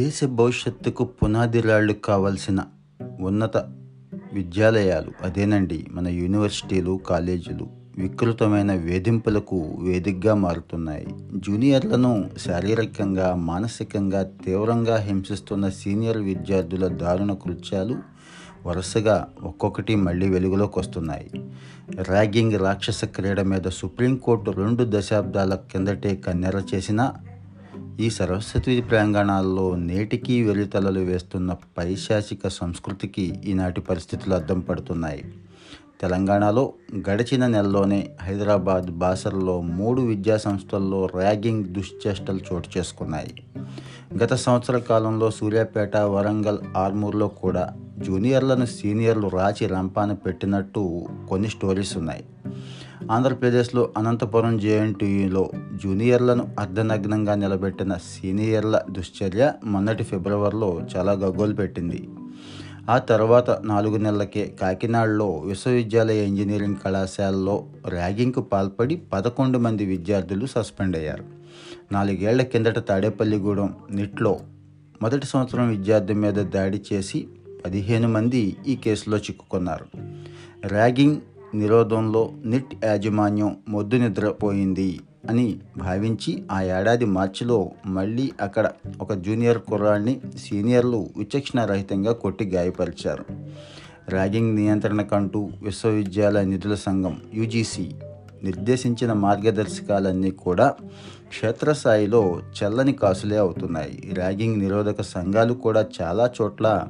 [0.00, 2.60] దేశ భవిష్యత్తుకు పునాదిరాళ్ళు కావాల్సిన
[3.20, 3.56] ఉన్నత
[4.32, 5.86] విద్యాలయాలు అదేనండి.
[5.92, 7.66] మన యూనివర్సిటీలు కాలేజీలు
[7.98, 11.06] వికృతమైన వేధింపులకు వేదికగా మారుతున్నాయి.
[11.36, 17.96] జూనియర్లను శారీరకంగా మానసికంగా తీవ్రంగా హింసిస్తున్న సీనియర్ విద్యార్థుల దారుణ కృత్యాలు
[18.66, 21.30] వరుసగా ఒక్కొక్కటి మళ్ళీ వెలుగులోకి వస్తున్నాయి.
[22.00, 27.12] ర్యాగింగ్ రాక్షస క్రీడ మీద సుప్రీంకోర్టు రెండు దశాబ్దాల కిందటే కన్నెర చేసినా
[28.00, 35.24] ఈ సరస్వతి ప్రాంగణాల్లో నేటికీ వెలితలలు వేస్తున్న పైశాచిక సంస్కృతికి ఈనాటి పరిస్థితులు అద్దం పడుతున్నాయి.
[36.00, 36.72] తెలంగాణలో
[37.10, 43.34] గడిచిన నెలలోనే హైదరాబాద్ బాసర్లో మూడు విద్యా సంస్థల్లో ర్యాగింగ్ దుశ్చేష్టలు చోటు చేసుకున్నాయి.
[44.14, 52.24] గత సంవత్సర కాలంలో సూర్యాపేట వరంగల్ ఆర్మూర్లో కూడా జూనియర్లను సీనియర్లు రాచి రంపాన పెట్టినట్టు కొన్ని స్టోరీస్ ఉన్నాయి.
[53.10, 55.50] ఆంధ్రప్రదేశ్లో అనంతపురం జేఎన్టీయూలో
[55.84, 62.08] జూనియర్లను అర్ధనగ్నంగా నిలబెట్టిన సీనియర్ల దుశ్చర్య మొన్నటి ఫిబ్రవరిలో చాలా గగ్గోలు పెట్టింది.
[62.90, 71.24] ఆ తర్వాత నాలుగు నెలలకే కాకినాడలో విశ్వవిద్యాలయ ఇంజనీరింగ్ కళాశాలలో ర్యాగింగ్కు పాల్పడి పదకొండు మంది విద్యార్థులు సస్పెండ్ అయ్యారు.
[71.92, 74.40] నాలుగేళ్ళ కిందట తాడేపల్లిగూడెం నిట్లో
[75.02, 77.28] మొదటి సంవత్సరం విద్యార్థి మీద దాడి చేసి
[77.64, 79.86] పదిహేను మంది ఈ కేసులో చిక్కుకున్నారు.
[80.66, 81.16] ర్యాగింగ్
[81.54, 88.70] నిరోధంలో నిట్ యాజమాన్యం మొద్దు నిద్రపోయింది అని భావించి ఆ ఏడాది మార్చిలో మళ్ళీ అక్కడ
[89.00, 93.24] ఒక జూనియర్ కుర్రాడిని సీనియర్లు విచక్షణ రహితంగా కొట్టి గాయపరిచారు.
[94.10, 97.90] ర్యాగింగ్ నియంత్రణకంటూ విశ్వవిద్యాలయ నిధుల సంఘం యూజీసీ
[98.42, 100.74] నిర్దేశించిన మార్గదర్శకాలన్నీ కూడా
[101.28, 104.10] క్షేత్రస్థాయిలో చల్లని కాసులే అవుతున్నాయి.
[104.12, 106.88] ర్యాగింగ్ నిరోధక సంఘాలు కూడా చాలా చోట్ల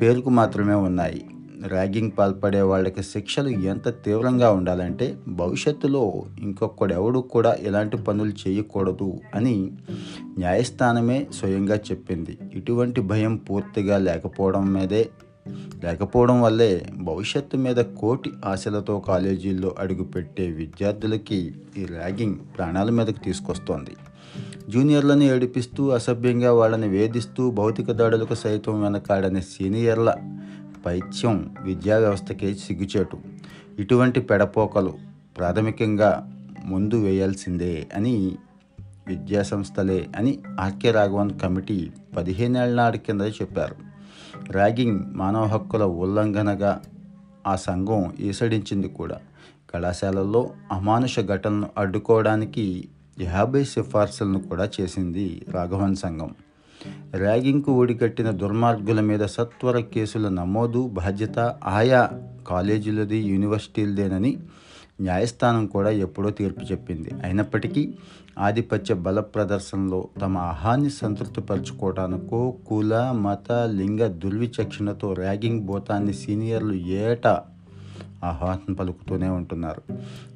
[0.00, 1.26] పేరుకు మాత్రమే ఉన్నాయి.
[1.66, 9.70] ర్యాగింగ్ పాల్పడే వాళ్ళకి శిక్షలు ఎంత తీవ్రంగా ఉండాలంటే భవిష్యత్తులో ఇంకొకడెవడు కూడా ఇలాంటి పనులు చేయకూడదు అని
[10.38, 12.38] న్యాయస్థానమే స్వయంగా చెప్పింది.
[12.54, 15.08] ఇటువంటి భయం పూర్తిగా లేకపోవడం మీదే.
[15.84, 23.90] లేకపోవడం వల్లే భవిష్యత్తు మీద కోటి ఆశలతో కాలేజీల్లో అడుగుపెట్టే విద్యార్థులకి ఈ ర్యాగింగ్ ప్రాణాల మీదకు తీసుకొస్తోంది.
[24.68, 30.14] జూనియర్లను ఏడిపిస్తూ అసభ్యంగా వాళ్ళని వేధిస్తూ భౌతిక దాడులకు సైతం వెనకాడని సీనియర్ల
[30.86, 33.18] పైత్యం విద్యా వ్యవస్థకే సిగ్గుచేటు.
[33.78, 34.94] ఇటువంటి పెడపోకలు
[35.36, 36.30] ప్రాథమికంగా
[36.64, 38.36] ముందు వేయాల్సిందే అని
[39.06, 43.76] విద్యా సంస్థలే అని ఆర్కే రాఘవన్ కమిటీ పదిహేనేళ్ళ నాటి కింద చెప్పారు.
[44.50, 46.82] ర్యాగింగ్ మానవ హక్కుల ఉల్లంఘనగా
[47.46, 49.18] ఆ సంఘం ఈసడించింది కూడా.
[49.74, 52.88] కళాశాలల్లో అమానుష ఘటనను అడ్డుకోవడానికి
[53.20, 56.34] యాభై సిఫార్సులను కూడా చేసింది రాఘవన్ సంఘం.
[57.14, 62.10] ర్యాగింగ్కు ఓడికట్టిన దుర్మార్గుల మీద సత్వర కేసుల నమోదు బాధ్యత ఆయా
[62.46, 64.38] కాలేజీలది యూనివర్సిటీలదేనని
[65.00, 67.10] న్యాయస్థానం కూడా ఎప్పుడో తీర్పు చెప్పింది.
[67.24, 67.94] అయినప్పటికీ
[68.38, 77.42] ఆధిపత్య బల ప్రదర్శనలో తమ ఆహాన్ని సంతృప్తిపరచుకోవడానికో కుల మత లింగ దుర్విచక్షణతో ర్యాగింగ్ భూతాన్ని సీనియర్లు ఏటా
[78.24, 79.82] ఆహ్వానం పలుకుతూనే ఉంటున్నారు.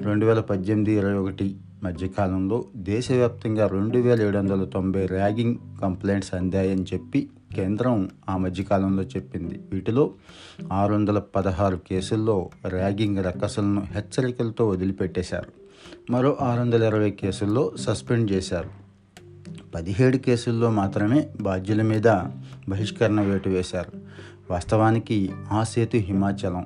[0.00, 6.82] రెండు వేల పద్దెనిమిది ఇరవై ఒకటి మధ్యకాలంలో దేశవ్యాప్తంగా రెండు వేల ఏడు వందల తొంభై ర్యాగింగ్ కంప్లైంట్స్ అందాయని
[6.82, 9.60] చెప్పి కేంద్రం ఆ మధ్యకాలంలో చెప్పింది.
[9.72, 10.10] వీటిలో
[10.72, 15.52] ఆరు వందల పదహారు కేసుల్లో ర్యాగింగ్ రక్కసలను హెచ్చరికలతో వదిలిపెట్టేశారు.
[16.12, 18.70] మరో ఆరు వందల ఇరవై కేసుల్లో సస్పెండ్ చేశారు.
[19.74, 22.08] పదిహేడు కేసుల్లో మాత్రమే బాధ్యుల మీద
[22.68, 23.92] బహిష్కరణ వేటు వేశారు.
[24.50, 26.64] వాస్తవానికి ఆ సేతు హిమాచలం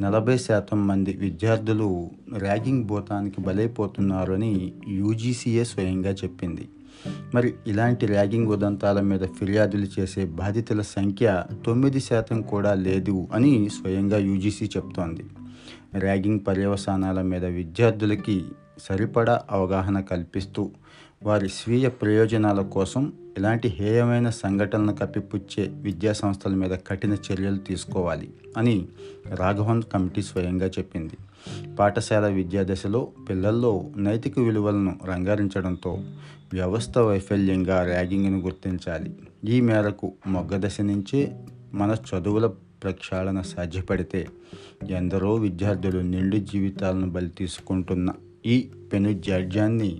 [0.00, 6.68] నలభై శాతం మంది విద్యార్థులు ర్యాగింగ్ భూతానికి బలైపోతున్నారని యూజీసీఏ స్వయంగా చెప్పింది.
[7.34, 14.18] మరి ఇలాంటి ర్యాగింగ్ ఉదంతాల మీద ఫిర్యాదులు చేసే బాధితుల సంఖ్య తొమ్మిది శాతం కూడా లేదు అని స్వయంగా
[14.18, 15.24] యూజీసీ చెప్తోంది.
[15.98, 18.44] ర్యాగింగ్ పర్యవసానాల మీద విద్యార్థులకి
[18.78, 20.70] సరిపడా అవగాహన కల్పిస్తూ
[21.22, 28.88] వారి స్వీయ ప్రయోజనాల కోసం ఇలాంటి హేయమైన సంఘటనలను కప్పిపుచ్చే విద్యా సంస్థల మీద కఠిన చర్యలు తీసుకోవాలి అని
[29.34, 31.16] రాఘవన్ కమిటీ స్వయంగా చెప్పింది.
[31.76, 35.98] పాఠశాల విద్యా దశలో పిల్లల్లో నైతిక విలువలను రంగారించడంతో
[36.52, 39.14] వ్యవస్థ వైఫల్యంగా ర్యాగింగ్ను గుర్తించాలి.
[39.44, 41.36] ఈ మేరకు మొగ్గదశ నుంచే
[41.74, 42.46] మన చదువుల
[42.82, 44.26] ప్రక్షాళన సాధ్యపడితే
[44.90, 48.10] ఎందరో విద్యార్థులు నిండు జీవితాలను బలి తీసుకుంటున్న
[48.46, 48.56] ఈ
[48.92, 49.90] పెను జాడ్యాన్ని